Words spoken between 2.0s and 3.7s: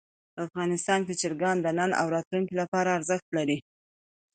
راتلونکي لپاره ارزښت لري.